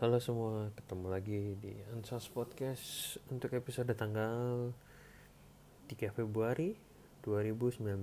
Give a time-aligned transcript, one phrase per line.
[0.00, 4.72] Halo semua, ketemu lagi di Ansos Podcast untuk episode tanggal
[5.92, 6.72] 3 Februari
[7.20, 8.00] 2019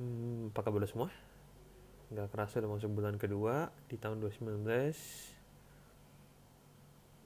[0.00, 1.12] hmm, Apa kabar semua?
[2.16, 4.56] Gak kerasa udah masuk bulan kedua di tahun 2019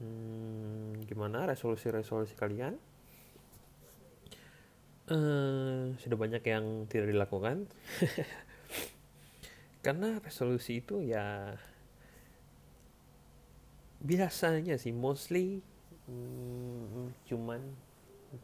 [0.03, 2.75] hmm, Gimana resolusi-resolusi kalian?
[5.07, 7.71] Uh, sudah banyak yang tidak dilakukan
[9.87, 11.55] karena resolusi itu ya
[14.01, 15.61] biasanya sih mostly
[16.09, 17.61] hmm, cuman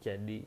[0.01, 0.45] jadi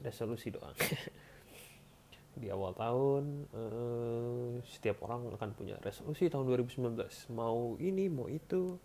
[0.00, 0.74] resolusi doang.
[2.40, 6.96] Di awal tahun uh, setiap orang akan punya resolusi tahun 2019
[7.36, 8.80] mau ini mau itu.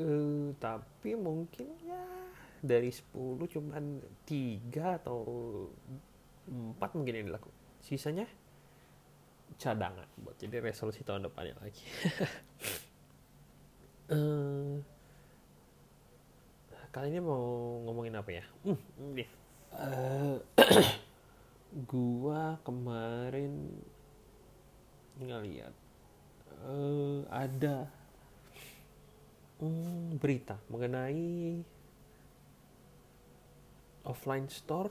[0.00, 2.00] Uh, tapi mungkin ya
[2.60, 5.24] dari 10 cuman tiga atau
[6.44, 7.56] empat mungkin yang dilakukan.
[7.80, 8.28] Sisanya
[9.60, 11.84] cadangan buat jadi resolusi tahun depannya lagi
[14.10, 14.74] uh,
[16.90, 18.44] kali ini mau ngomongin apa ya?
[18.66, 18.76] Uh,
[19.78, 20.36] uh,
[21.90, 23.70] gua kemarin
[25.20, 25.74] ngeliat
[26.66, 27.86] uh, ada
[29.62, 31.62] um, berita mengenai
[34.02, 34.90] offline store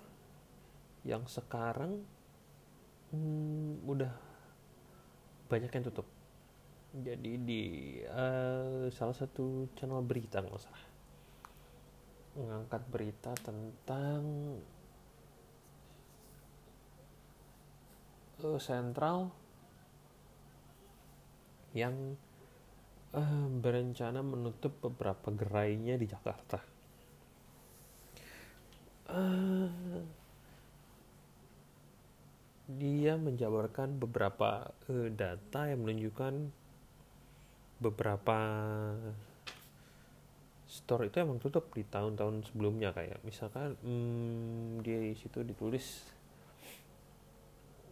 [1.04, 2.00] yang sekarang
[3.12, 4.14] hmm, udah
[5.50, 6.19] banyak yang tutup
[6.90, 7.64] jadi di
[8.10, 10.86] uh, salah satu channel berita nggak salah
[12.34, 14.22] mengangkat berita tentang
[18.42, 19.30] uh,
[21.76, 22.18] yang
[23.14, 26.60] uh, berencana menutup beberapa gerainya di Jakarta.
[29.10, 30.06] Uh,
[32.70, 36.59] dia menjabarkan beberapa uh, data yang menunjukkan
[37.80, 38.38] beberapa
[40.70, 46.06] store itu emang tutup di tahun-tahun sebelumnya kayak misalkan hmm, di situ ditulis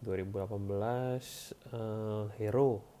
[0.06, 2.98] 2018 uh, Hero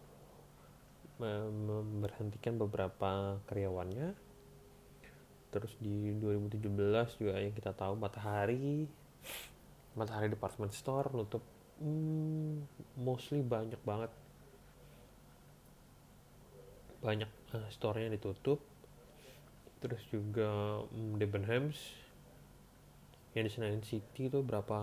[1.18, 4.14] memberhentikan beberapa karyawannya.
[5.48, 8.86] Terus di 2017 juga yang kita tahu Matahari
[9.98, 11.42] Matahari Department Store nutup
[11.82, 12.62] hmm,
[13.02, 14.12] mostly banyak banget
[17.08, 18.60] banyak uh, store-nya ditutup.
[19.80, 21.96] Terus juga um, Debenhams
[23.32, 24.76] yang di Senayan City itu berapa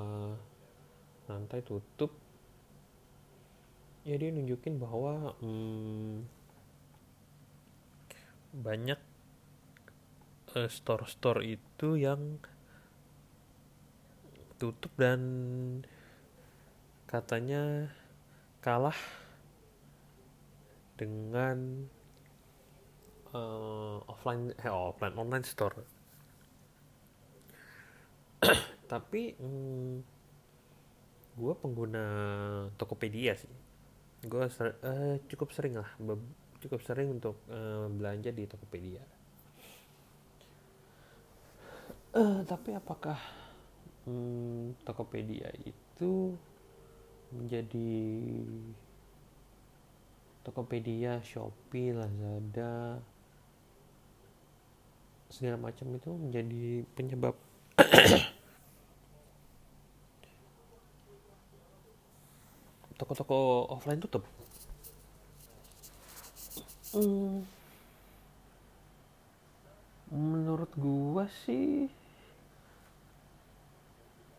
[1.30, 2.10] lantai tutup.
[4.02, 6.26] Ya nunjukin bahwa um,
[8.58, 8.98] banyak
[10.58, 12.42] uh, store-store itu yang
[14.56, 15.22] tutup dan
[17.06, 17.92] katanya
[18.64, 18.98] kalah
[20.96, 21.92] dengan
[23.36, 25.84] uh, offline eh offline online store.
[28.92, 29.94] Tapi mm,
[31.36, 32.04] gue pengguna
[32.80, 33.52] Tokopedia sih.
[34.24, 35.92] Gue ser uh, cukup sering lah
[36.66, 39.04] cukup sering untuk uh, belanja di Tokopedia.
[42.16, 43.20] Uh, tapi apakah
[44.08, 46.32] hmm, Tokopedia itu
[47.36, 47.92] menjadi
[50.42, 53.04] Tokopedia, Shopee, Lazada,
[55.36, 57.36] segala macam itu menjadi penyebab
[62.96, 64.24] toko-toko offline tutup.
[66.96, 67.44] Hmm.
[70.16, 71.92] Menurut gua sih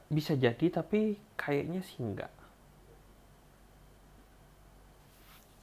[0.09, 2.33] bisa jadi tapi kayaknya sih enggak.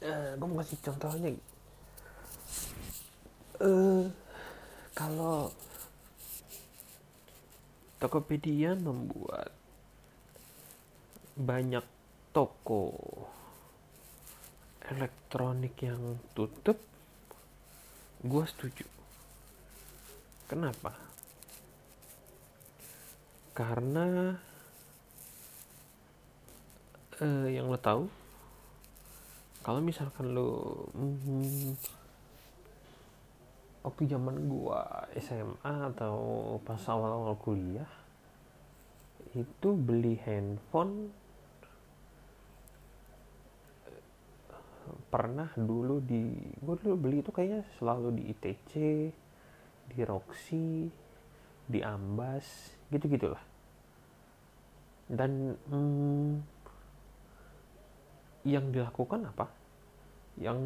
[0.03, 1.31] Uh, gue mau kasih contohnya
[3.63, 4.03] uh,
[4.93, 5.49] kalau
[7.97, 9.49] Tokopedia membuat
[11.33, 11.81] banyak
[12.35, 12.93] toko
[14.85, 16.77] elektronik yang tutup,
[18.21, 18.85] gue setuju.
[20.51, 20.93] Kenapa?
[23.55, 24.35] Karena
[27.23, 28.03] eh, yang lo tahu,
[29.63, 32.02] kalau misalkan lo mm,
[33.83, 36.15] waktu zaman gua SMA atau
[36.63, 37.91] pas awal-awal kuliah
[39.35, 41.11] itu beli handphone
[45.11, 46.31] pernah dulu di
[46.63, 48.71] gua dulu beli itu kayaknya selalu di ITC
[49.93, 50.87] di Roxy
[51.67, 53.43] di Ambas gitu gitulah
[55.11, 56.31] dan hmm,
[58.47, 59.62] yang dilakukan apa
[60.41, 60.57] yang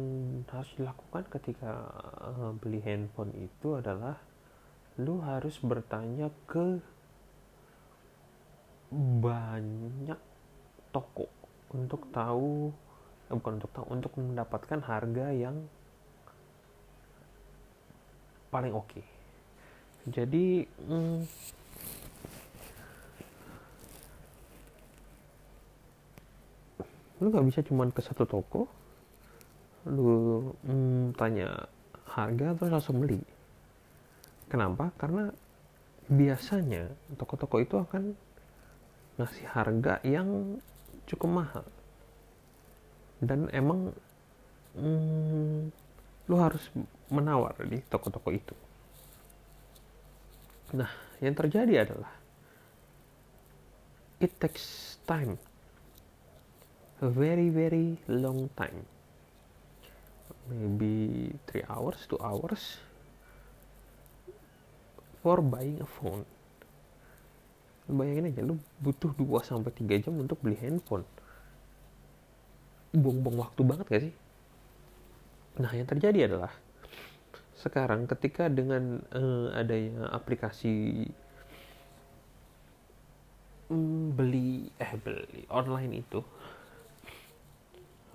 [0.48, 1.92] harus dilakukan ketika
[2.24, 4.16] uh, beli handphone itu adalah
[4.96, 6.80] lu harus bertanya ke
[9.20, 10.16] banyak
[10.88, 11.28] toko
[11.76, 12.72] untuk tahu
[13.28, 15.68] eh, bukan untuk tahu untuk mendapatkan harga yang
[18.48, 19.04] paling oke okay.
[20.08, 21.28] jadi hmm,
[27.20, 28.77] lu nggak bisa cuman ke satu toko
[29.88, 31.68] lu hmm, tanya
[32.12, 33.20] harga terus langsung beli?
[34.48, 34.92] Kenapa?
[35.00, 35.32] Karena
[36.08, 36.88] biasanya
[37.20, 38.16] toko-toko itu akan
[39.20, 40.60] ngasih harga yang
[41.08, 41.66] cukup mahal.
[43.18, 43.92] Dan emang
[44.76, 45.68] hmm,
[46.28, 46.64] lu harus
[47.08, 48.56] menawar di toko-toko itu.
[50.76, 50.92] Nah
[51.24, 52.12] yang terjadi adalah
[54.20, 55.40] it takes time.
[56.98, 58.97] A very very long time
[60.48, 62.80] maybe three hours two hours
[65.22, 66.24] for buying a phone.
[67.88, 71.08] Bayangin aja lu butuh 2 sampai 3 jam untuk beli handphone.
[72.92, 74.14] Buang-buang waktu banget gak sih?
[75.58, 76.52] Nah yang terjadi adalah
[77.58, 81.08] sekarang ketika dengan uh, adanya aplikasi
[83.66, 86.22] um, beli eh beli online itu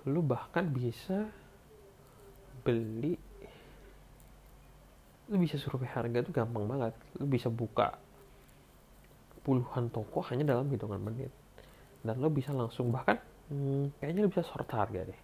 [0.08, 1.28] lu bahkan bisa
[2.64, 3.14] beli
[5.24, 6.92] lu bisa survei harga tuh gampang banget.
[7.20, 7.96] Lu bisa buka
[9.44, 11.32] puluhan toko hanya dalam hitungan menit.
[12.04, 13.20] Dan lo bisa langsung bahkan
[13.52, 15.20] hmm, kayaknya lo bisa sort harga deh.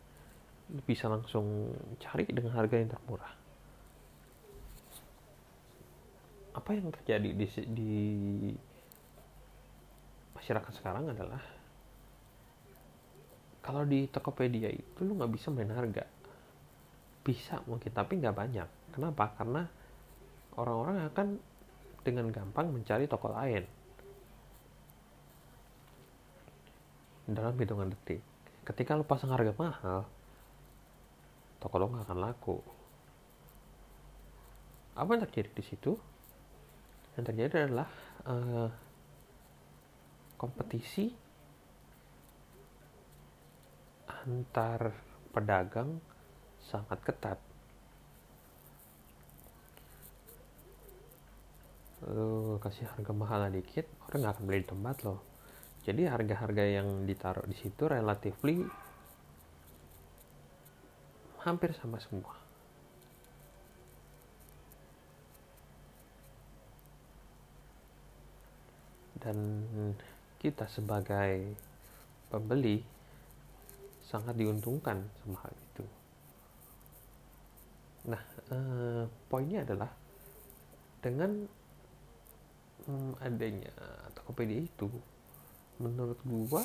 [0.72, 3.32] Lo bisa langsung cari dengan harga yang termurah.
[6.56, 7.94] Apa yang terjadi di, di
[10.36, 11.40] masyarakat sekarang adalah
[13.60, 16.08] kalau di Tokopedia itu lo nggak bisa main harga
[17.20, 19.68] bisa mungkin tapi nggak banyak kenapa karena
[20.56, 21.28] orang-orang akan
[22.00, 23.64] dengan gampang mencari toko lain
[27.30, 28.20] dalam hitungan detik.
[28.66, 30.02] Ketika lo pasang harga mahal,
[31.62, 32.58] toko lo nggak akan laku.
[34.98, 35.92] Apa yang terjadi di situ?
[37.14, 37.88] Yang terjadi adalah
[38.26, 38.68] uh,
[40.34, 41.14] kompetisi
[44.10, 44.92] antar
[45.30, 46.02] pedagang
[46.70, 47.38] sangat ketat.
[52.06, 55.30] Lo kasih harga mahal dikit, orang nggak akan beli di tempat lo
[55.80, 58.68] jadi harga-harga yang ditaruh di situ relatively
[61.40, 62.36] hampir sama semua
[69.24, 69.36] dan
[70.36, 71.56] kita sebagai
[72.28, 72.84] pembeli
[74.04, 75.69] sangat diuntungkan sama hal itu.
[78.08, 79.90] Nah, eh, poinnya adalah
[81.00, 81.44] dengan
[82.88, 83.72] hmm, adanya
[84.16, 84.88] Tokopedia itu,
[85.80, 86.64] menurut gua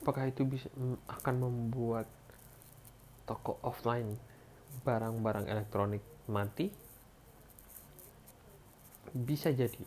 [0.00, 0.68] apakah itu bisa
[1.12, 2.08] akan membuat
[3.28, 4.16] toko offline
[4.82, 6.72] barang-barang elektronik mati?
[9.12, 9.84] Bisa jadi.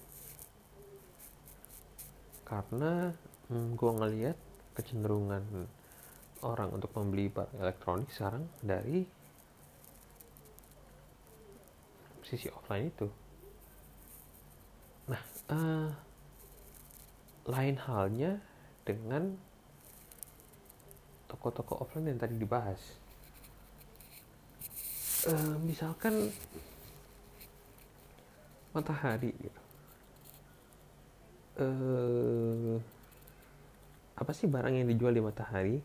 [2.46, 3.10] Karena
[3.50, 4.38] hmm, gue ngelihat
[4.78, 5.44] kecenderungan
[6.44, 9.08] orang untuk membeli barang elektronik sekarang dari
[12.24, 13.08] sisi offline itu
[15.04, 15.20] nah
[15.52, 15.92] uh,
[17.44, 18.40] lain halnya
[18.88, 19.36] dengan
[21.28, 22.82] toko-toko offline yang tadi dibahas.
[25.24, 26.30] Uh, misalkan
[28.76, 29.62] matahari gitu.
[31.54, 32.78] Uh,
[34.14, 35.78] apa sih barang yang dijual di matahari?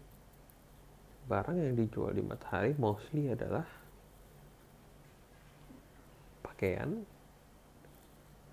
[1.28, 3.68] Barang yang dijual di matahari mostly adalah
[6.40, 7.04] pakaian,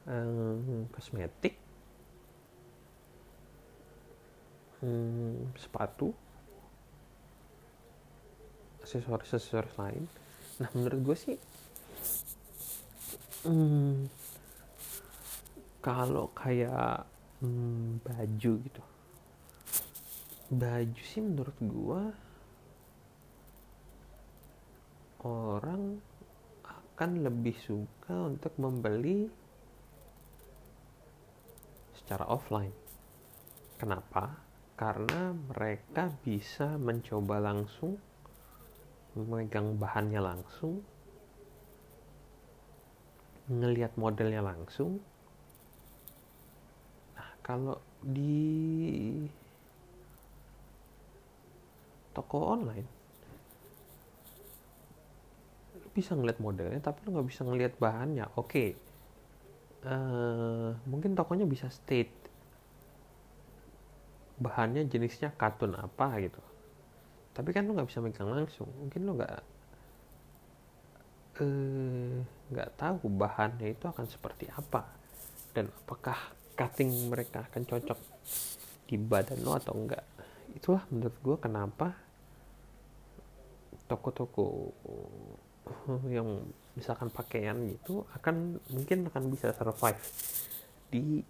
[0.04, 1.56] um, kosmetik,
[4.84, 6.12] hmm, sepatu
[8.86, 10.06] aksesoris aksesoris lain.
[10.62, 11.38] Nah menurut gue sih
[13.50, 14.06] hmm,
[15.82, 17.10] kalau kayak
[17.42, 18.84] hmm, baju gitu.
[20.54, 22.02] Baju sih menurut gue
[25.26, 25.98] orang
[26.62, 29.26] akan lebih suka untuk membeli
[31.98, 32.72] secara offline.
[33.82, 34.38] Kenapa?
[34.78, 37.98] Karena mereka bisa mencoba langsung
[39.16, 40.84] memegang bahannya langsung
[43.46, 45.00] ngelihat modelnya langsung.
[47.16, 49.26] Nah kalau di
[52.16, 52.90] toko online
[55.78, 58.28] lu bisa ngeliat modelnya tapi lu nggak bisa ngeliat bahannya.
[58.36, 58.52] Oke.
[58.52, 58.70] Okay.
[59.88, 62.12] uh, mungkin tokonya bisa state
[64.36, 66.44] bahannya jenisnya kartun apa gitu.
[67.32, 68.68] Tapi kan lu nggak bisa megang langsung.
[68.76, 69.40] Mungkin lu nggak
[71.40, 72.16] eh,
[72.52, 74.84] nggak uh, tahu bahannya itu akan seperti apa.
[75.56, 78.00] Dan apakah cutting mereka akan cocok
[78.86, 80.06] di badan lo atau enggak
[80.56, 81.88] itulah menurut gue kenapa
[83.86, 84.72] toko-toko
[86.16, 86.44] yang
[86.76, 90.02] misalkan pakaian gitu akan mungkin akan bisa survive
[90.92, 91.24] di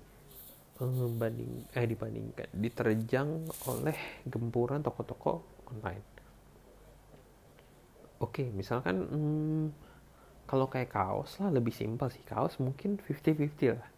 [0.82, 3.30] eh, banding eh dibandingkan diterjang
[3.70, 6.06] oleh gempuran toko-toko online.
[8.24, 9.65] Oke, misalkan hmm,
[10.48, 12.24] kalau kayak kaos lah lebih simpel sih.
[12.24, 13.89] Kaos mungkin 50-50 lah.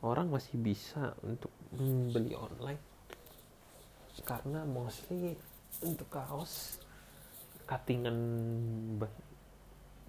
[0.00, 1.52] Orang masih bisa untuk
[2.10, 2.82] beli online.
[4.26, 5.38] Karena mostly
[5.86, 6.82] untuk kaos
[7.68, 8.16] cuttingan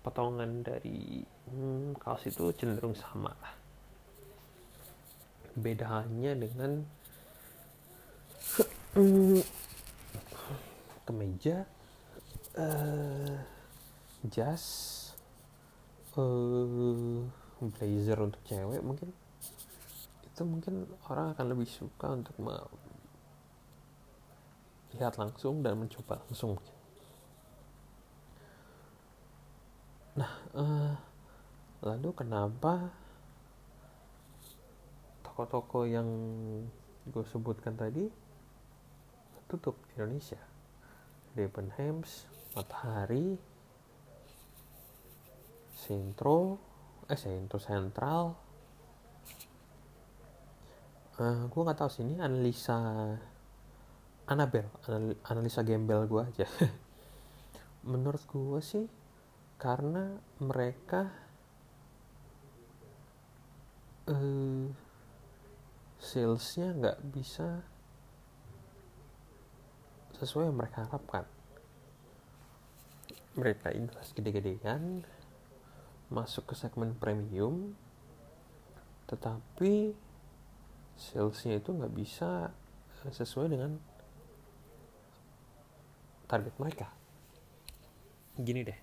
[0.01, 3.53] potongan dari hmm, kaos itu cenderung sama lah.
[5.53, 6.81] Bedanya dengan
[8.97, 9.41] hmm,
[11.05, 11.63] kemeja
[12.57, 13.37] uh,
[14.25, 14.65] jas
[16.17, 17.21] uh,
[17.61, 19.13] blazer untuk cewek mungkin.
[20.25, 22.33] Itu mungkin orang akan lebih suka untuk
[24.97, 26.59] lihat langsung dan mencoba langsung
[30.11, 30.91] nah uh,
[31.81, 32.91] lalu kenapa
[35.23, 36.07] toko-toko yang
[37.07, 38.11] gue sebutkan tadi
[39.47, 40.39] tutup di Indonesia?
[41.31, 42.27] Debenhams
[42.59, 43.39] Matahari
[45.71, 46.59] Sentro
[47.07, 48.35] eh Sentro Central
[51.23, 52.77] uh, gue nggak tahu sih ini analisa
[54.27, 54.67] Anabel
[55.27, 56.47] analisa gembel gue aja.
[57.91, 58.85] Menurut gue sih
[59.61, 61.05] karena mereka
[64.09, 64.65] uh,
[66.01, 67.61] salesnya nggak bisa
[70.17, 71.29] sesuai yang mereka harapkan.
[73.37, 75.05] Mereka invest gede-gedean
[76.09, 77.77] masuk ke segmen premium
[79.05, 79.93] tetapi
[80.97, 82.49] salesnya itu nggak bisa
[83.13, 83.77] sesuai dengan
[86.25, 86.89] target mereka.
[88.41, 88.80] Gini deh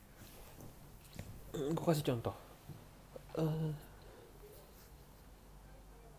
[1.58, 2.36] gue kasih contoh.
[3.34, 3.74] Uh,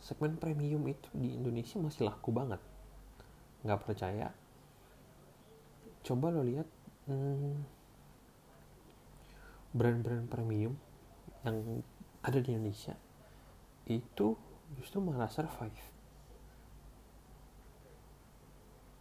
[0.03, 2.59] segmen premium itu di Indonesia masih laku banget.
[3.63, 4.27] Nggak percaya.
[6.03, 6.67] Coba lo lihat
[7.07, 7.55] hmm,
[9.71, 10.75] brand-brand premium
[11.47, 11.83] yang
[12.19, 12.95] ada di Indonesia
[13.87, 14.35] itu
[14.75, 15.79] justru malah survive.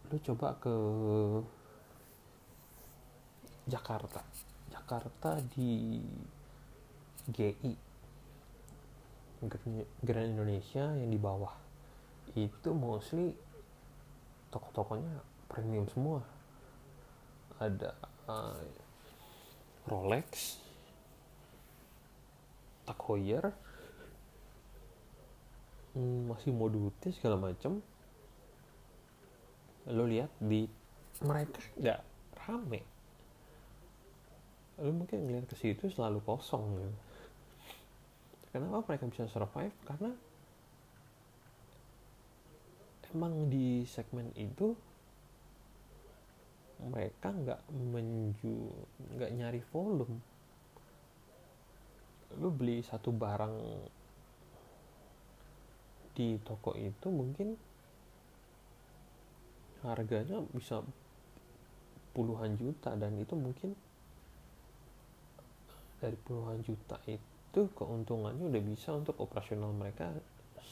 [0.09, 0.75] Lo coba ke
[3.69, 4.48] Jakarta
[4.89, 6.01] Jakarta di
[7.29, 7.77] GI
[10.01, 11.53] Grand Indonesia yang di bawah.
[12.33, 13.37] Itu mostly
[14.49, 16.25] toko-tokonya premium semua.
[17.61, 17.93] Ada
[18.33, 18.65] uh,
[19.85, 20.57] Rolex
[22.89, 23.45] Tag Heuer
[25.93, 27.77] hmm, masih modute segala macam
[29.85, 30.65] lo lihat di
[31.21, 31.61] mereka?
[31.77, 32.01] Nggak
[32.41, 32.98] rame
[34.79, 36.91] lu mungkin ngeliat ke situ selalu kosong gitu.
[38.55, 40.11] kenapa mereka bisa survive karena
[43.11, 44.71] emang di segmen itu
[46.79, 48.71] mereka nggak menju
[49.19, 50.15] nggak nyari volume
[52.39, 53.55] lu beli satu barang
[56.15, 57.57] di toko itu mungkin
[59.83, 60.83] harganya bisa
[62.11, 63.73] puluhan juta dan itu mungkin
[65.99, 70.09] dari puluhan juta itu keuntungannya udah bisa untuk operasional mereka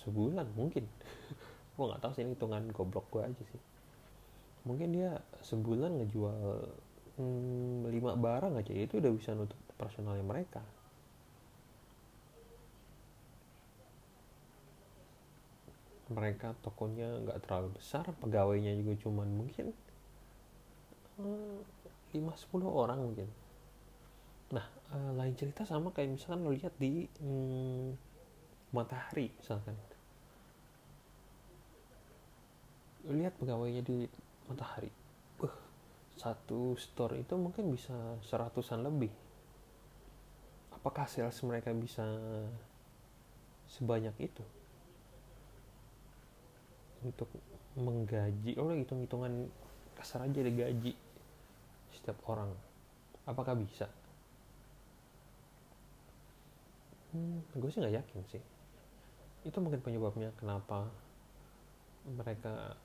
[0.04, 0.88] sebulan mungkin.
[1.76, 3.62] Gue nggak tahu sih ini hitungan goblok gue aja sih.
[4.66, 6.42] Mungkin dia sebulan ngejual
[7.22, 10.64] hmm, lima barang aja itu udah bisa nutup operasionalnya mereka.
[16.08, 19.70] Mereka tokonya nggak terlalu besar pegawainya juga cuman mungkin
[21.22, 21.62] hmm,
[22.18, 23.30] lima sepuluh orang mungkin
[24.48, 24.64] nah
[24.96, 27.88] uh, lain cerita sama kayak misalkan lo lihat di hmm,
[28.72, 29.76] matahari misalkan.
[33.08, 34.08] Lo lihat pegawainya di
[34.48, 34.92] matahari.
[35.44, 35.56] Uh,
[36.16, 39.12] satu store itu mungkin bisa seratusan lebih.
[40.76, 42.04] Apakah sales mereka bisa
[43.68, 44.44] sebanyak itu?
[47.04, 47.28] Untuk
[47.78, 49.52] menggaji oh hitung hitungan
[49.94, 50.96] kasar aja deh gaji
[51.94, 52.50] setiap orang.
[53.28, 53.92] Apakah bisa
[57.14, 58.44] hmm, gue sih nggak yakin sih.
[59.46, 60.90] Itu mungkin penyebabnya kenapa
[62.08, 62.76] mereka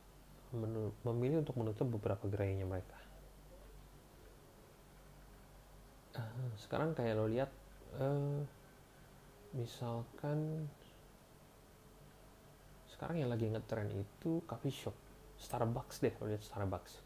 [1.06, 2.98] memilih untuk menutup beberapa gerainya mereka.
[6.12, 7.48] Uh, sekarang kayak lo lihat
[7.96, 8.44] uh,
[9.56, 10.68] misalkan
[12.92, 14.92] sekarang yang lagi ngetren itu coffee shop
[15.40, 17.00] Starbucks deh lo lihat Starbucks.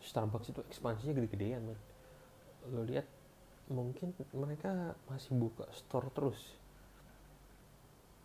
[0.00, 1.78] Starbucks itu ekspansinya gede-gedean man
[2.70, 3.08] lo lihat
[3.70, 6.40] mungkin mereka masih buka store terus.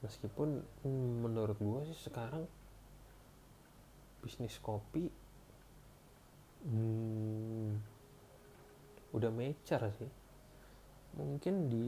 [0.02, 0.62] Meskipun
[1.22, 2.46] menurut gue sih sekarang
[4.26, 5.06] bisnis kopi
[6.66, 7.70] hmm,
[9.14, 10.12] udah mature sih.
[11.16, 11.88] Mungkin di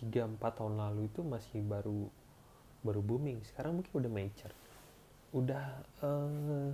[0.00, 2.08] 3-4 tahun lalu itu masih baru
[2.82, 3.44] baru booming.
[3.44, 4.56] Sekarang mungkin udah mature
[5.32, 6.72] udah uh,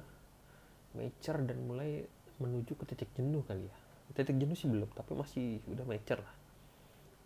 [0.95, 2.07] mature dan mulai
[2.39, 6.35] menuju ke titik jenuh kali ya titik jenuh sih belum tapi masih udah mature lah.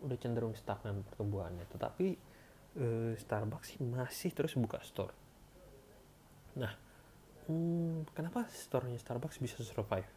[0.07, 1.67] Udah cenderung stagnan pertumbuhannya.
[1.67, 2.07] Tetapi
[2.79, 5.13] uh, Starbucks sih masih terus buka store.
[6.55, 6.71] Nah
[7.51, 10.07] hmm, kenapa store-nya Starbucks bisa survive?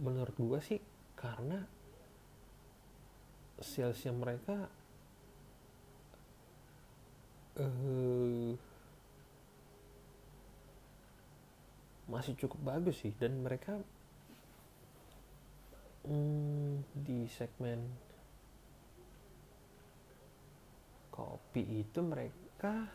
[0.00, 0.80] Menurut gua sih
[1.16, 1.64] karena
[3.56, 4.68] salesnya mereka
[7.56, 8.52] uh,
[12.06, 13.12] masih cukup bagus sih.
[13.18, 13.78] Dan mereka
[16.06, 17.82] hmm, di segmen
[21.10, 22.86] kopi itu mereka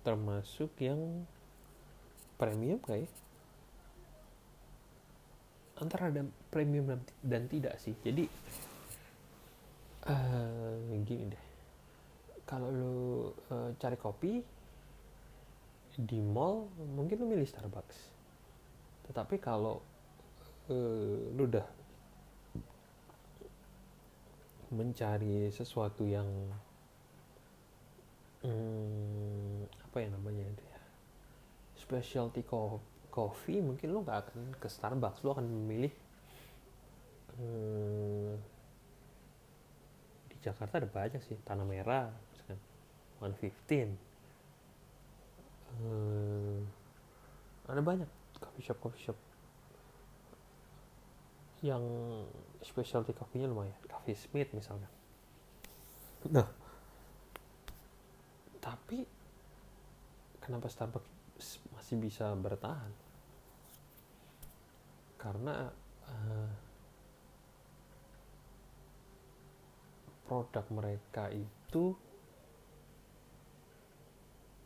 [0.00, 1.28] termasuk yang
[2.40, 3.10] premium kayak ya?
[5.80, 7.96] antara ada premium dan, tidak sih.
[8.04, 8.28] Jadi
[10.04, 10.76] uh,
[11.08, 11.44] gini deh.
[12.44, 12.92] Kalau lo
[13.48, 14.59] uh, cari kopi
[16.00, 17.98] di mall mungkin lu milih Starbucks.
[19.10, 19.84] Tetapi kalau
[20.72, 21.66] uh, lu udah
[24.70, 26.30] mencari sesuatu yang
[28.46, 30.80] hmm, apa ya namanya itu ya
[31.74, 32.46] specialty
[33.10, 35.20] coffee mungkin lu nggak akan ke Starbucks.
[35.26, 35.92] Lu akan memilih
[37.36, 38.32] hmm,
[40.32, 42.58] di Jakarta ada banyak sih tanah merah misalkan
[43.20, 44.09] 115
[45.78, 46.58] hmm,
[47.70, 49.18] ada banyak coffee shop coffee shop.
[51.60, 51.84] Yang
[52.64, 53.76] specialty coffee-nya lumayan.
[53.86, 54.88] Coffee Smith misalnya.
[56.32, 56.48] Nah.
[58.60, 59.04] Tapi
[60.40, 62.92] kenapa Starbucks masih bisa bertahan?
[65.16, 65.68] Karena
[66.08, 66.52] uh,
[70.28, 71.96] produk mereka itu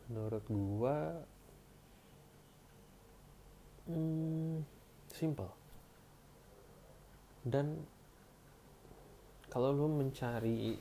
[0.09, 0.97] menurut gua
[3.89, 4.61] hmm,
[5.09, 5.51] simple.
[7.45, 7.81] Dan
[9.49, 10.77] kalau lo mencari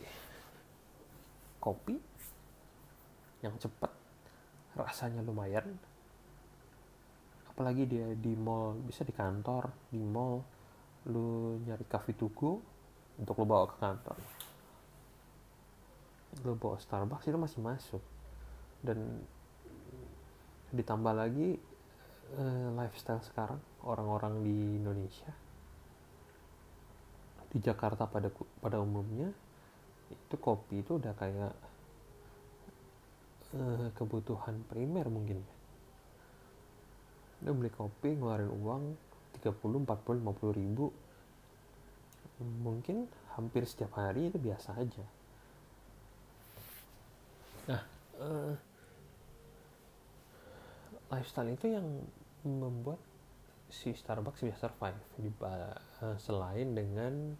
[1.61, 1.97] kopi
[3.45, 3.93] yang cepat
[4.75, 5.77] rasanya lumayan
[7.55, 10.43] apalagi dia di mall bisa di kantor di mall
[11.07, 12.59] lu nyari kafe tuku
[13.21, 14.19] untuk lo bawa ke kantor.
[16.43, 18.03] Lo bawa Starbucks itu masih masuk
[18.85, 19.25] dan
[20.77, 21.57] ditambah lagi
[22.37, 25.33] uh, lifestyle sekarang orang-orang di Indonesia
[27.55, 28.29] di Jakarta pada
[28.61, 29.31] pada umumnya
[30.11, 31.53] itu kopi itu udah kayak
[33.57, 35.41] uh, kebutuhan primer mungkin
[37.45, 38.83] udah beli kopi ngeluarin uang
[39.41, 40.89] 30, 40, 50 ribu
[42.43, 43.07] mungkin
[43.39, 45.05] hampir setiap hari itu biasa aja.
[47.71, 47.83] Nah
[48.19, 48.55] uh,
[51.15, 51.87] lifestyle itu yang
[52.43, 52.99] membuat
[53.71, 54.99] si Starbucks bisa survive.
[55.15, 57.39] Di uh, selain dengan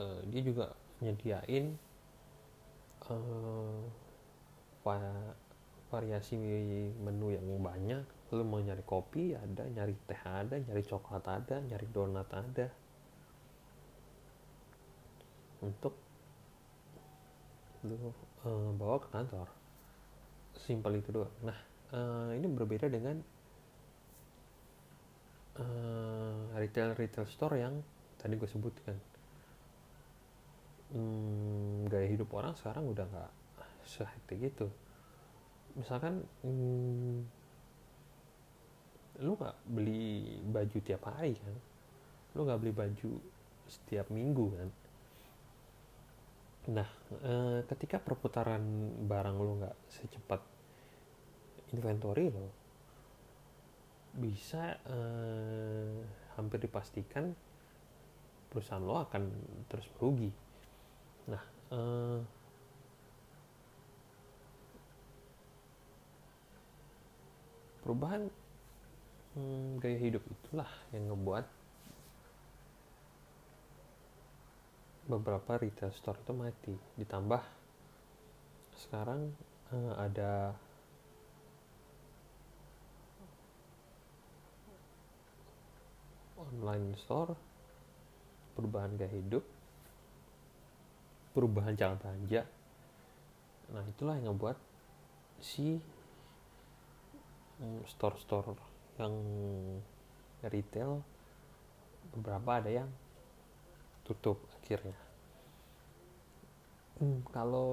[0.00, 0.72] uh, dia juga
[1.04, 1.76] nyediain
[3.12, 3.80] uh,
[5.92, 6.36] variasi
[6.96, 8.04] menu yang banyak.
[8.32, 12.68] Lu mau nyari kopi ada nyari teh ada nyari coklat ada nyari donat ada.
[15.60, 15.94] Untuk
[17.86, 17.94] lu
[18.42, 19.57] uh, bawa ke kantor
[20.58, 21.32] simpel itu doang.
[21.46, 21.58] Nah
[21.94, 23.16] uh, ini berbeda dengan
[25.58, 27.74] uh, retail retail store yang
[28.18, 28.96] tadi gue sebutkan.
[30.88, 33.32] Hmm, gaya hidup orang sekarang udah nggak
[33.84, 34.66] sehektik itu.
[35.76, 37.16] Misalkan hmm,
[39.22, 41.54] lu nggak beli baju tiap hari kan?
[42.34, 43.12] Lu nggak beli baju
[43.68, 44.68] setiap minggu kan
[46.68, 46.88] nah
[47.24, 48.60] eh, ketika perputaran
[49.08, 50.40] barang lo nggak secepat
[51.72, 52.52] inventory lo
[54.18, 55.96] bisa eh,
[56.36, 57.32] hampir dipastikan
[58.48, 59.22] perusahaan lo akan
[59.68, 60.32] terus merugi.
[61.28, 62.20] Nah eh,
[67.84, 68.28] perubahan
[69.36, 71.57] hmm, gaya hidup itulah yang ngebuat
[75.08, 76.74] beberapa retail store itu mati.
[77.00, 77.42] Ditambah
[78.76, 79.32] sekarang
[79.72, 80.54] uh, ada
[86.38, 87.34] online store
[88.54, 89.44] perubahan gaya hidup
[91.38, 92.42] perubahan cara belanja.
[93.70, 94.58] Nah itulah yang ngebuat
[95.38, 95.78] si
[97.62, 98.58] mm, store-store
[98.98, 99.14] yang
[100.42, 100.98] retail
[102.10, 102.90] beberapa ada yang
[104.02, 105.00] tutup akhirnya
[107.00, 107.72] hmm, kalau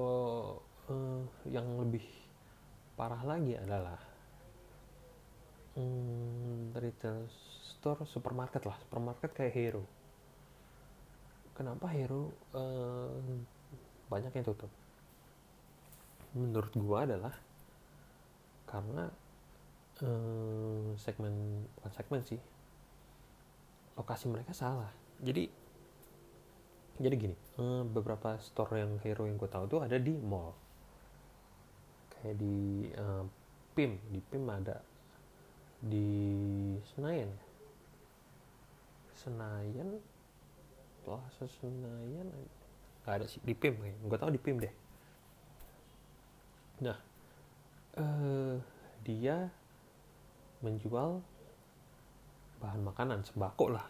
[0.88, 2.02] uh, yang lebih
[2.96, 4.00] parah lagi adalah
[5.76, 7.28] hmm, retail
[7.76, 8.80] store supermarket lah.
[8.80, 9.84] Supermarket kayak hero.
[11.52, 13.20] Kenapa hero uh,
[14.08, 14.72] banyak yang tutup?
[16.32, 17.36] Menurut gua adalah
[18.64, 19.12] karena
[20.00, 22.40] uh, segmen bukan segmen sih
[23.96, 24.92] lokasi mereka salah.
[25.20, 25.48] Jadi
[26.96, 30.56] jadi gini eh, beberapa store yang hero yang gue tahu tuh ada di mall.
[32.16, 33.24] Kayak di uh,
[33.76, 34.00] PIM.
[34.08, 34.80] Di PIM ada.
[35.84, 36.08] Di
[36.94, 37.42] Senayan ya?
[39.12, 40.00] Senayan?
[41.04, 42.32] Plaza Senayan
[43.06, 44.74] nggak ada sih di PIM gue tahu di PIM deh.
[46.82, 46.98] Nah
[48.02, 48.58] uh,
[49.06, 49.46] dia
[50.58, 51.22] menjual
[52.58, 53.86] bahan makanan sembako lah.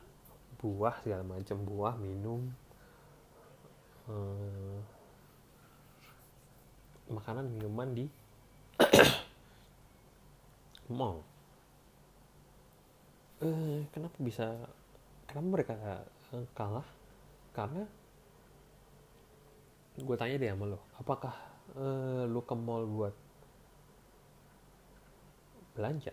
[0.60, 2.52] Buah segala macam buah minum
[4.06, 4.78] hmm,
[7.10, 8.06] makanan minuman di
[10.98, 11.22] mall.
[13.42, 14.46] Eh, kenapa bisa
[15.28, 15.74] kenapa mereka
[16.34, 16.86] eh, kalah?
[17.52, 17.84] Karena
[19.96, 21.32] gue tanya deh sama lo apakah
[21.72, 23.14] eh, lo ke mall buat
[25.72, 26.12] belanja?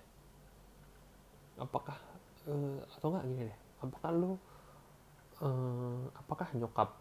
[1.60, 2.00] Apakah
[2.48, 4.32] eh, atau enggak gini deh apakah lo
[5.44, 6.96] eh, apakah nyokap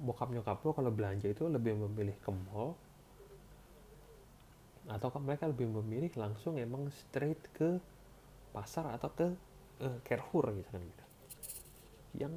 [0.00, 2.72] bokap nyokap lo kalau belanja itu lebih memilih ke mall
[4.88, 7.78] atau mereka lebih memilih langsung emang straight ke
[8.50, 9.26] pasar atau ke
[9.84, 11.04] uh, Carrefour gitu kan gitu.
[12.26, 12.34] Yang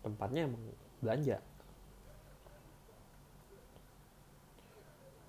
[0.00, 0.62] tempatnya emang
[1.04, 1.36] belanja.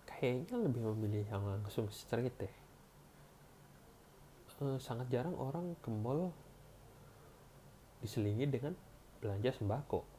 [0.07, 2.55] Kayaknya lebih memilih yang langsung straight deh.
[4.61, 6.29] Uh, sangat jarang orang ke mall
[8.05, 8.77] diselingi dengan
[9.17, 10.10] belanja sembako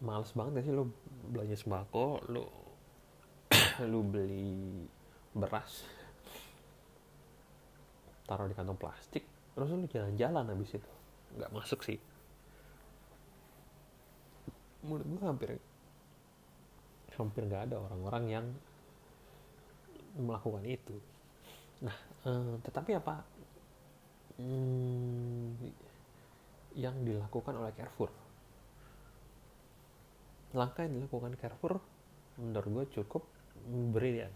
[0.00, 0.84] males banget gak sih lo
[1.28, 2.24] belanja sembako?
[2.32, 2.44] Lo
[3.80, 4.84] lo beli
[5.30, 5.86] beras
[8.26, 10.90] taruh di kantong plastik terus lo jalan-jalan habis itu.
[11.36, 11.98] Nggak masuk sih.
[14.86, 15.50] Menurut gue hampir
[17.20, 18.46] hampir nggak ada orang-orang yang
[20.16, 20.96] melakukan itu.
[21.84, 23.20] Nah eh, tetapi apa?
[24.40, 25.52] Hmm,
[26.72, 28.19] yang dilakukan oleh Carrefour
[30.56, 31.78] langkah yang dilakukan Carrefour
[32.40, 33.22] menurut gue cukup
[33.66, 34.32] brilian.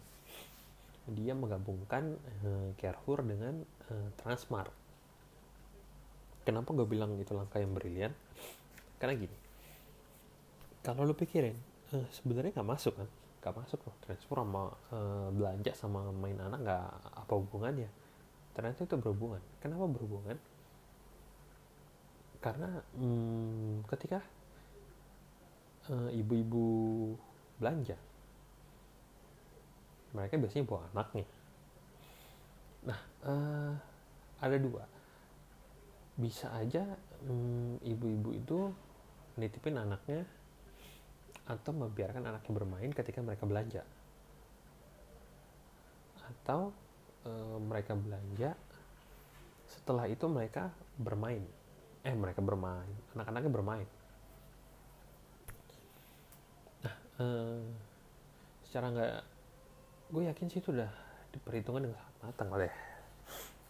[1.11, 3.61] Dia menggabungkan uh, Carrefour dengan
[3.93, 4.73] uh, Transmart.
[6.45, 8.13] Kenapa gue bilang itu langkah yang brilian?
[9.01, 9.45] Karena gini
[10.85, 11.57] kalau lo pikirin
[11.97, 13.09] uh, sebenarnya nggak masuk kan?
[13.41, 13.97] Nggak masuk loh.
[14.05, 16.87] Transfer sama uh, belanja sama main anak nggak
[17.25, 17.89] apa hubungannya?
[18.53, 19.41] Ternyata itu berhubungan.
[19.65, 20.37] Kenapa berhubungan?
[22.45, 22.69] Karena
[23.01, 24.21] hmm, ketika
[25.91, 26.67] eh, ibu-ibu
[27.59, 27.99] belanja.
[30.15, 31.27] Mereka biasanya bawa anaknya
[32.85, 33.73] nah uh,
[34.45, 34.85] ada dua.
[36.15, 36.85] Bisa aja
[37.27, 38.59] um, ibu-ibu itu
[39.41, 40.23] nitipin anaknya
[41.45, 43.83] atau membiarkan anaknya bermain ketika mereka belanja.
[46.25, 46.71] Atau
[47.25, 48.53] uh, mereka belanja
[49.65, 50.71] setelah itu mereka
[51.01, 51.43] bermain.
[52.05, 52.95] Eh mereka bermain.
[53.17, 53.89] Anak-anaknya bermain
[57.21, 57.63] uh,
[58.67, 59.17] secara nggak
[60.15, 60.91] gue yakin sih itu udah
[61.35, 62.73] diperhitungkan dengan sangat matang oleh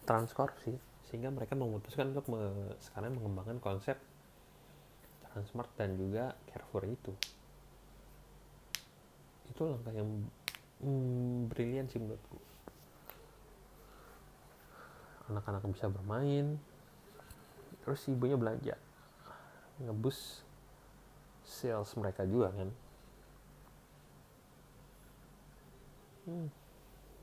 [0.05, 0.77] Transcorp sih
[1.09, 3.97] sehingga mereka memutuskan untuk me, sekarang mengembangkan konsep
[5.25, 7.13] Transmart dan juga Carrefour itu.
[9.51, 10.29] Itu langkah yang
[10.85, 12.39] hmm, brilian sih menurutku
[15.33, 16.61] anak-anak bisa bermain
[17.85, 18.77] terus ibunya belanja
[19.81, 20.45] ngebus
[21.45, 22.69] sales mereka juga kan
[26.25, 26.49] hmm,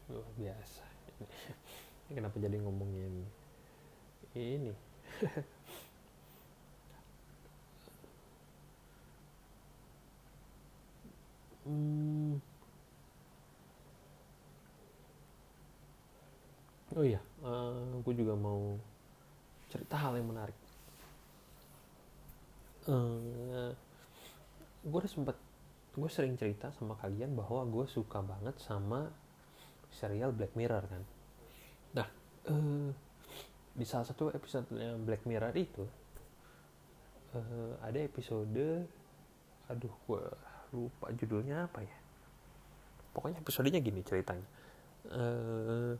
[0.09, 0.85] luar biasa.
[2.09, 3.25] Ini kenapa jadi ngomongin
[4.35, 4.73] ini?
[11.61, 12.41] Hmm.
[16.97, 18.81] oh iya uh, aku juga mau
[19.69, 20.57] cerita hal yang menarik.
[22.89, 23.69] Uh,
[24.81, 25.37] gue udah sempet
[25.91, 29.11] gue sering cerita sama kalian bahwa gue suka banget sama
[29.91, 31.03] serial Black Mirror kan?
[31.99, 32.07] Nah
[32.47, 32.89] uh,
[33.71, 34.71] di salah satu episode
[35.03, 35.83] Black Mirror itu
[37.35, 38.87] uh, ada episode
[39.67, 40.23] aduh gue
[40.71, 41.97] lupa judulnya apa ya.
[43.11, 44.47] Pokoknya episodenya gini ceritanya.
[45.11, 45.99] Uh,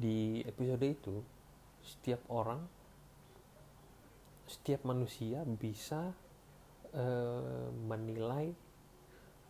[0.00, 1.16] di episode itu
[1.84, 2.64] setiap orang
[4.50, 6.10] setiap manusia bisa
[6.94, 8.54] uh, menilai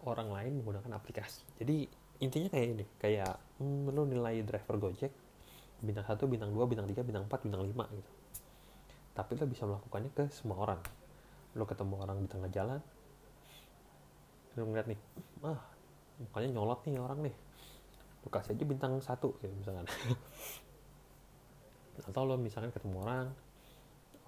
[0.04, 1.44] orang lain menggunakan aplikasi.
[1.60, 1.84] Jadi
[2.20, 5.12] intinya kayak ini kayak hmm, lo nilai driver gojek
[5.80, 8.10] bintang satu bintang dua bintang tiga bintang empat bintang lima gitu.
[9.16, 10.80] Tapi lo bisa melakukannya ke semua orang.
[11.56, 12.80] Lo ketemu orang di tengah jalan
[14.58, 14.98] lo ngeliat nih
[15.46, 15.62] ah
[16.18, 17.34] mukanya nyolot nih orang nih.
[18.24, 19.88] Lo kasih aja bintang satu gitu misalkan.
[22.08, 23.26] Atau lo misalkan ketemu orang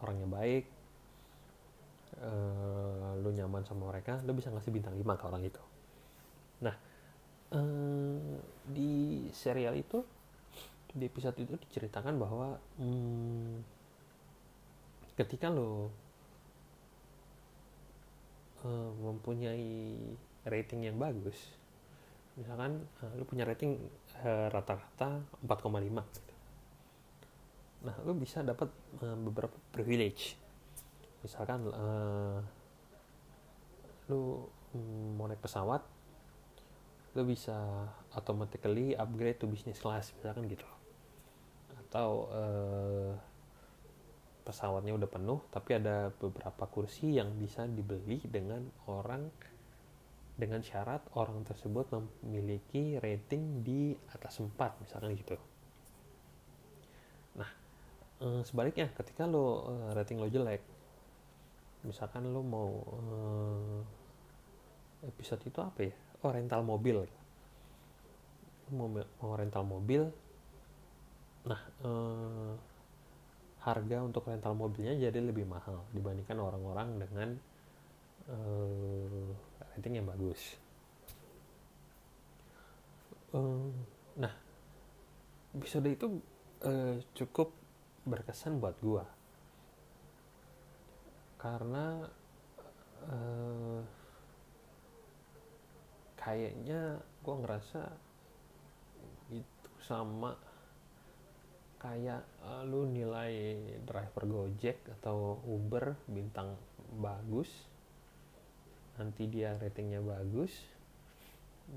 [0.03, 0.82] orangnya baik
[2.23, 5.63] uh, lo nyaman sama mereka lo bisa ngasih bintang 5 ke orang itu.
[6.63, 6.75] Nah
[7.55, 10.01] uh, di serial itu
[10.93, 13.65] di episode itu diceritakan bahwa hmm,
[15.17, 15.89] ketika lo
[18.65, 19.97] uh, mempunyai
[20.45, 21.57] rating yang bagus
[22.37, 23.77] misalkan uh, lo punya rating
[24.25, 26.35] rata-rata uh, 4,5 gitu.
[27.83, 28.69] Nah lo bisa dapat
[29.05, 30.42] uh, beberapa privilege
[31.23, 32.39] misalkan uh,
[34.11, 35.83] lo um, mau naik pesawat
[37.13, 37.55] lo bisa
[38.17, 40.65] automatically upgrade to business class misalkan gitu.
[41.87, 43.13] Atau uh,
[44.43, 49.31] pesawatnya udah penuh tapi ada beberapa kursi yang bisa dibeli dengan orang
[50.35, 51.93] dengan syarat orang tersebut
[52.25, 55.39] memiliki rating di atas 4 misalkan gitu.
[58.23, 59.67] Uh, sebaliknya ketika lo
[59.99, 60.63] rating lo jelek
[61.83, 63.81] misalkan lo mau uh,
[65.07, 65.95] episode itu apa ya?
[66.23, 67.03] Oh rental mobil.
[68.71, 70.03] Mau mau rental mobil.
[71.47, 72.55] Nah uh,
[73.63, 77.29] harga untuk rental mobilnya jadi lebih mahal dibandingkan orang-orang dengan
[78.31, 79.31] uh,
[79.75, 80.59] rating yang bagus.
[83.33, 83.71] Uh,
[84.19, 84.35] nah
[85.57, 86.07] episode itu
[86.67, 87.55] uh, cukup
[88.03, 89.22] berkesan buat gue
[91.43, 92.07] karena
[93.11, 93.83] uh,
[96.15, 97.83] kayaknya gue ngerasa
[99.35, 100.39] itu sama
[101.83, 106.55] kayak uh, lu nilai driver Gojek atau Uber bintang
[107.03, 107.51] bagus
[108.95, 110.55] nanti dia ratingnya bagus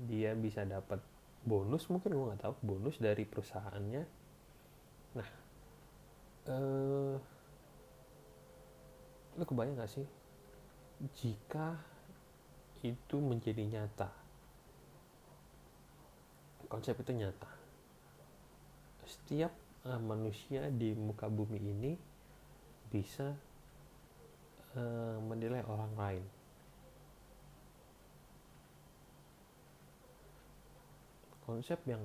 [0.06, 1.02] dia bisa dapat
[1.42, 4.02] bonus mungkin gue nggak tahu bonus dari perusahaannya.
[5.14, 5.30] Nah
[6.50, 7.14] uh,
[9.36, 10.06] lu kebayang gak sih?
[11.20, 11.76] Jika
[12.80, 14.08] itu menjadi nyata
[16.66, 17.50] konsep itu nyata
[19.06, 19.54] setiap
[19.86, 21.92] uh, manusia di muka bumi ini
[22.90, 23.34] bisa
[24.74, 26.24] uh, menilai orang lain.
[31.46, 32.02] Konsep yang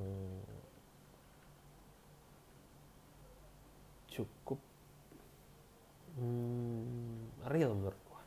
[4.13, 4.61] cukup
[6.17, 8.21] hmm, real menurut gua.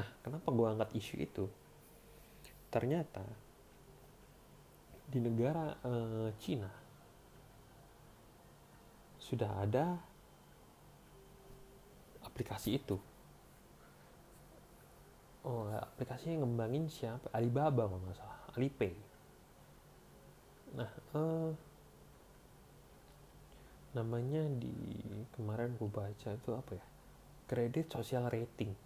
[0.00, 1.44] Nah, kenapa gua angkat isu itu?
[2.72, 3.22] Ternyata
[5.06, 6.70] di negara uh, Cina
[9.22, 9.98] sudah ada
[12.26, 12.98] aplikasi itu.
[15.46, 17.30] Oh, aplikasinya ngembangin siapa?
[17.30, 18.94] Alibaba kalau nggak salah, Alipay.
[20.74, 21.54] Nah, uh,
[23.96, 24.76] namanya di
[25.32, 26.86] kemarin gue baca itu apa ya?
[27.48, 28.76] Kredit sosial rating.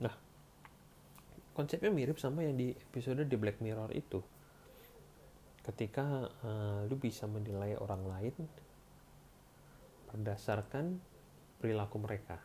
[0.00, 0.14] Nah
[1.52, 4.24] konsepnya mirip sama yang di episode di Black Mirror itu.
[5.62, 8.34] Ketika uh, lu bisa menilai orang lain
[10.10, 10.98] berdasarkan
[11.60, 12.40] perilaku mereka.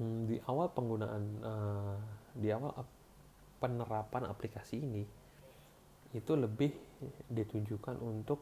[0.00, 1.98] Hmm, di awal penggunaan uh,
[2.34, 2.82] di awal
[3.62, 5.23] penerapan aplikasi ini
[6.14, 6.70] itu lebih
[7.28, 8.40] ditujukan untuk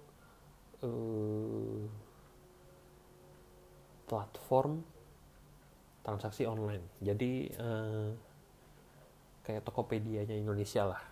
[0.85, 1.83] uh,
[4.07, 4.85] platform
[6.05, 6.85] transaksi online.
[7.01, 8.11] Jadi uh,
[9.43, 11.03] kayak Tokopedia-nya Indonesia lah.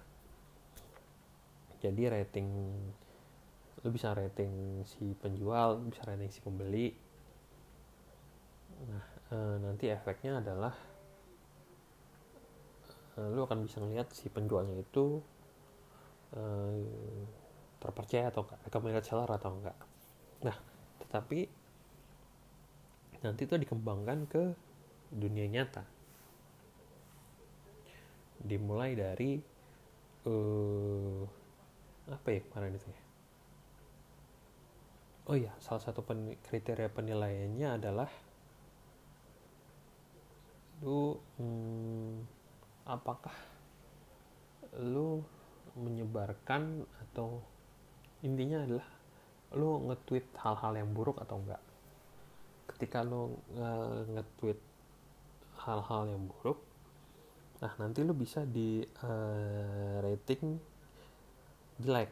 [1.80, 2.48] Jadi rating
[3.80, 6.92] lu bisa rating si penjual bisa rating si pembeli.
[8.84, 10.76] Nah e, nanti efeknya adalah
[13.16, 15.24] e, lu akan bisa ngeliat si penjualnya itu
[16.34, 16.42] e,
[17.80, 19.76] terpercaya atau enggak recommended seller atau enggak
[20.40, 20.56] nah
[21.04, 21.48] tetapi
[23.20, 24.42] nanti itu dikembangkan ke
[25.12, 25.84] dunia nyata.
[28.40, 29.36] Dimulai dari
[30.24, 31.22] uh,
[32.08, 33.02] apa ya kemarin itu ya?
[35.30, 38.10] Oh ya salah satu pen, kriteria penilaiannya adalah
[40.80, 42.24] lu hmm,
[42.88, 43.36] apakah
[44.80, 45.20] lu
[45.78, 47.42] menyebarkan atau
[48.22, 48.88] intinya adalah
[49.54, 51.62] lu nge-tweet hal-hal yang buruk atau enggak.
[52.70, 53.34] Ketika lu
[54.14, 54.60] nge-tweet
[55.66, 56.58] hal-hal yang buruk
[57.60, 60.56] nah nanti lu bisa di uh, rating
[61.76, 62.08] jelek.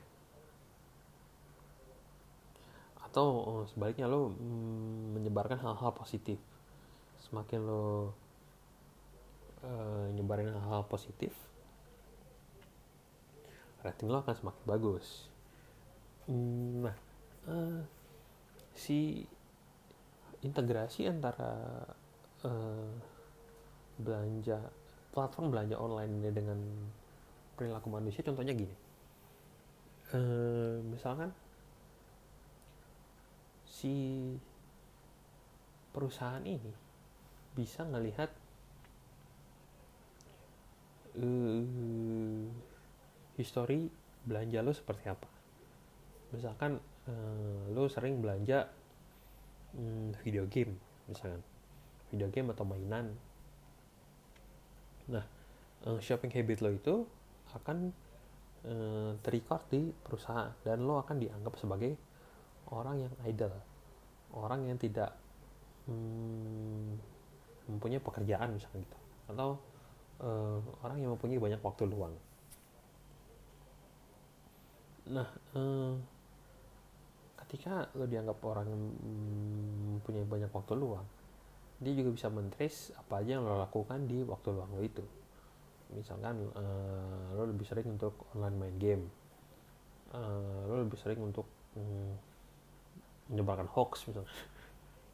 [3.01, 6.37] Atau oh, sebaliknya lo mm, menyebarkan hal-hal positif.
[7.25, 8.13] Semakin lo
[9.65, 11.48] uh, nyebarin hal-hal positif
[13.89, 15.07] rating lo akan semakin bagus.
[16.29, 16.97] Mm, nah
[17.49, 17.81] uh,
[18.77, 19.25] si
[20.45, 21.83] integrasi antara
[22.45, 22.93] uh,
[23.99, 24.61] belanja
[25.11, 26.59] platform belanja online ini dengan
[27.59, 28.77] perilaku manusia contohnya gini.
[30.09, 31.33] Uh, misalkan
[33.67, 34.25] si
[35.91, 36.73] perusahaan ini
[37.59, 38.31] bisa ngelihat
[41.19, 41.59] uh,
[43.39, 43.87] history
[44.27, 45.31] belanja lo seperti apa?
[46.35, 48.67] Misalkan uh, lo sering belanja
[49.79, 50.75] um, video game
[51.07, 51.41] misalkan.
[52.11, 53.15] Video game atau mainan.
[55.09, 55.25] Nah
[55.87, 57.07] uh, shopping habit lo itu
[57.55, 57.95] akan
[58.67, 61.95] uh, terrecord di perusahaan dan lo akan dianggap sebagai
[62.75, 63.55] orang yang idle.
[64.35, 65.15] Orang yang tidak
[65.89, 67.01] hmm,
[67.71, 68.99] mempunyai pekerjaan misalnya gitu.
[69.33, 69.57] Atau
[70.21, 72.13] uh, orang yang mempunyai banyak waktu luang
[75.09, 75.97] nah uh,
[77.45, 78.83] ketika lo dianggap orang yang
[79.97, 81.07] mempunyai banyak waktu luang
[81.79, 85.05] dia juga bisa mentrace apa aja yang lo lakukan di waktu luang lo itu.
[85.95, 89.05] Misalkan uh, lo lebih sering untuk online main game.
[90.11, 91.47] Uh, lo lebih sering untuk
[91.79, 92.19] um,
[93.31, 94.33] menyebarkan hoax misalnya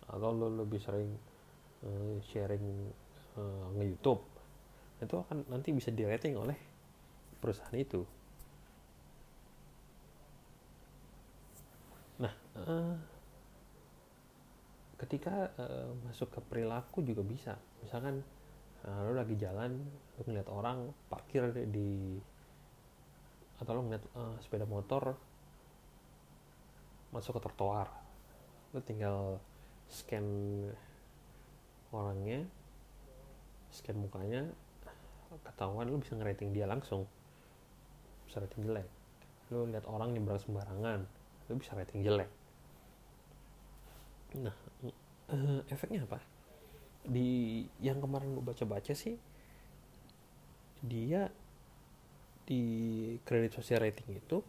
[0.06, 1.10] atau lo lebih sering
[1.82, 2.62] uh, sharing
[3.34, 4.22] uh, nge YouTube
[5.02, 6.54] itu akan nanti bisa di rating oleh
[7.42, 8.06] perusahaan itu
[12.58, 12.94] uh,
[15.04, 17.54] ketika uh, masuk ke perilaku juga bisa.
[17.82, 18.22] Misalkan
[18.86, 19.74] uh, lo lagi jalan
[20.18, 20.78] lo ngeliat orang
[21.10, 22.18] parkir di
[23.58, 25.14] atau lo ngeliat uh, sepeda motor
[27.10, 27.88] masuk ke trotoar.
[28.74, 29.38] Lu tinggal
[29.90, 30.26] scan
[31.94, 32.42] orangnya
[33.70, 34.50] scan mukanya
[35.46, 37.06] ketahuan lu bisa ngerating dia langsung.
[38.26, 38.86] Bisa rating jelek.
[39.50, 41.06] Lu lihat orang nyebrang sembarangan
[41.50, 42.43] lu bisa rating jelek
[44.34, 44.56] nah
[45.30, 46.20] uh, efeknya apa?
[47.04, 49.16] Di yang kemarin gue baca-baca sih
[50.84, 51.32] dia
[52.44, 52.62] di
[53.24, 54.44] kredit sosial rating itu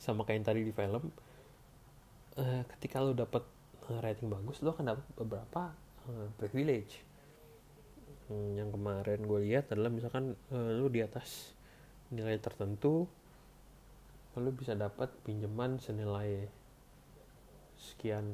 [0.00, 1.04] sama kayak yang tadi di film
[2.40, 3.44] uh, ketika lo dapet
[3.92, 5.62] uh, rating bagus lo akan dapat beberapa
[6.08, 7.04] uh, privilege.
[8.24, 11.52] Hmm, yang kemarin gue lihat adalah misalkan uh, lo di atas
[12.08, 13.04] nilai tertentu
[14.34, 16.50] lo bisa dapat pinjaman senilai
[17.92, 18.24] sekian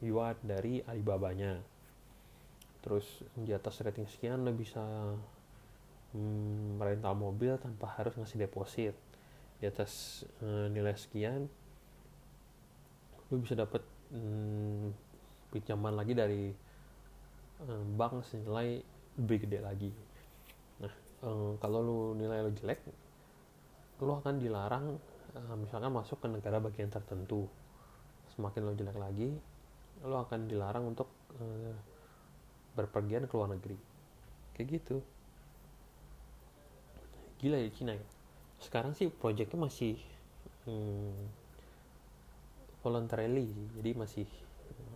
[0.00, 1.60] yuan dari Alibaba-nya.
[2.80, 3.04] Terus
[3.36, 4.80] di atas rating sekian lo bisa
[6.16, 8.94] hmm, merental mobil tanpa harus ngasih deposit.
[9.60, 11.44] Di atas uh, nilai sekian
[13.30, 14.90] lu bisa dapat hmm,
[15.54, 16.50] pinjaman lagi dari
[17.62, 18.80] hmm, bank senilai
[19.20, 19.92] lebih gede lagi.
[20.80, 20.94] Nah
[21.28, 22.80] hmm, kalau lu nilai lu jelek
[24.00, 24.96] lu akan dilarang
[25.60, 27.46] misalkan masuk ke negara bagian tertentu
[28.36, 29.30] semakin lu jelek lagi
[30.00, 31.76] lu akan dilarang untuk hmm,
[32.72, 33.76] berpergian ke luar negeri.
[34.56, 34.96] Kayak gitu.
[37.40, 38.06] Gila ya Cina ya.
[38.60, 40.00] Sekarang sih proyeknya masih
[40.64, 41.16] hmm,
[42.80, 44.24] voluntarily jadi masih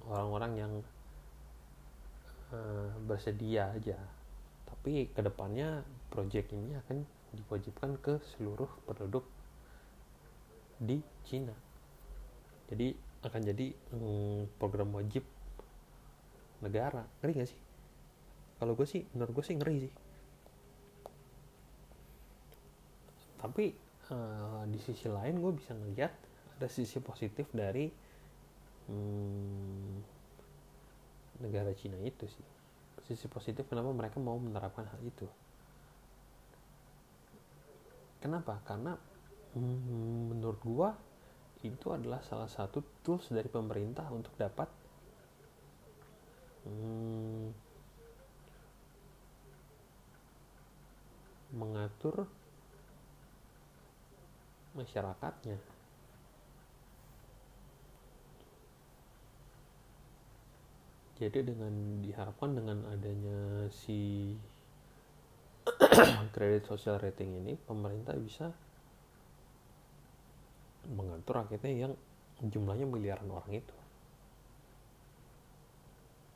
[0.08, 0.72] orang-orang yang
[2.52, 3.96] uh, bersedia aja.
[4.64, 7.04] Tapi ke depannya project ini akan
[7.36, 9.24] diwajibkan ke seluruh penduduk
[10.80, 11.52] di Cina.
[12.68, 12.96] Jadi
[13.28, 15.24] akan jadi um, program wajib
[16.60, 17.04] negara.
[17.20, 17.60] Ngeri gak sih?
[18.60, 19.92] Kalau gue sih menurut gue sih ngeri sih.
[23.44, 23.64] Tapi
[24.08, 26.12] uh, di sisi lain gue bisa ngeliat
[26.54, 27.90] ada sisi positif dari
[28.88, 29.94] hmm,
[31.44, 32.46] negara Cina itu sih.
[33.04, 35.28] Sisi positif kenapa mereka mau menerapkan hal itu?
[38.24, 38.64] Kenapa?
[38.64, 38.96] Karena
[39.52, 40.88] hmm, menurut gue
[41.64, 44.68] itu adalah salah satu tools dari pemerintah untuk dapat
[46.68, 47.48] hmm,
[51.56, 52.28] mengatur
[54.74, 55.56] masyarakatnya.
[61.14, 64.34] Jadi dengan diharapkan dengan adanya si
[66.34, 68.50] kredit social rating ini pemerintah bisa
[70.92, 71.92] mengatur rakyatnya yang
[72.42, 73.74] jumlahnya miliaran orang itu.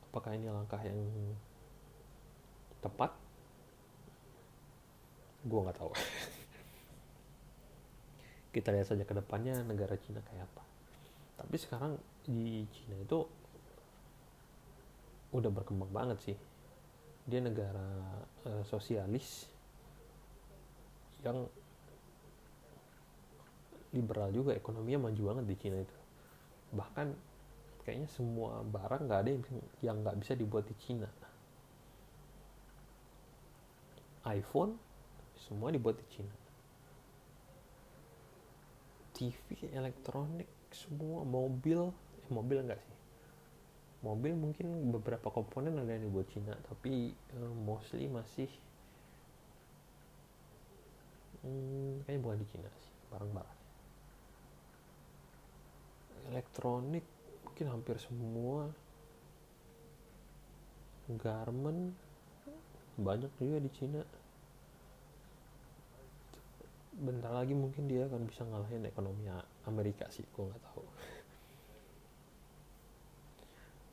[0.09, 0.97] Apakah ini langkah yang
[2.81, 3.13] tepat?
[5.45, 5.93] Gue nggak tahu.
[8.55, 10.63] Kita lihat saja ke depannya negara Cina kayak apa.
[11.39, 11.93] Tapi sekarang
[12.25, 13.21] di Cina itu
[15.29, 16.37] udah berkembang banget sih.
[17.29, 17.85] Dia negara
[18.49, 19.45] uh, sosialis
[21.21, 21.45] yang
[23.93, 25.97] liberal juga ekonominya maju banget di Cina itu.
[26.77, 27.07] Bahkan
[27.81, 29.31] kayaknya semua barang nggak ada
[29.81, 31.09] yang nggak bisa dibuat di Cina.
[34.29, 34.77] iPhone
[35.33, 36.35] semua dibuat di Cina.
[39.15, 41.89] TV elektronik semua mobil.
[42.21, 42.97] Eh, mobil enggak sih?
[44.05, 48.47] Mobil mungkin beberapa komponen ada yang dibuat Cina tapi uh, mostly masih
[51.43, 53.58] hmm, kayaknya bukan di Cina sih barang-barang
[56.27, 57.05] elektronik
[57.45, 58.67] mungkin hampir semua.
[61.09, 61.95] Garment
[62.99, 64.03] banyak juga di Cina.
[66.99, 69.31] Bentar lagi mungkin dia akan bisa ngalahin ekonomi
[69.63, 70.85] Amerika sih gue nggak tahu.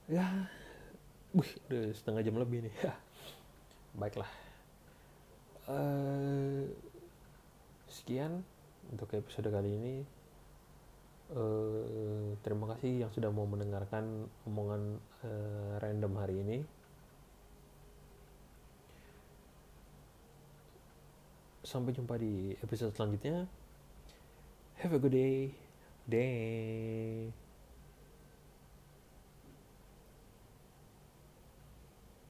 [0.06, 0.46] Ya
[1.34, 2.74] wih udah setengah jam lebih nih.
[2.78, 2.94] Ya
[3.98, 4.30] baiklah.
[5.66, 6.70] Uh,
[7.90, 8.46] sekian
[8.94, 10.06] untuk episode kali ini
[11.32, 16.58] uh, terima kasih yang sudah mau mendengarkan omongan uh, random hari ini.
[21.66, 23.48] Sampai jumpa di episode selanjutnya.
[24.78, 25.50] Have a good day
[26.06, 27.45] day